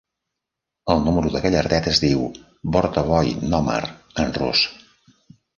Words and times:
El 0.93 1.03
número 1.07 1.31
de 1.35 1.41
gallardet 1.43 1.89
es 1.93 2.01
diu 2.05 2.25
"bortovoi 2.77 3.37
nomer" 3.53 3.81
en 4.25 4.37
rus. 4.43 4.65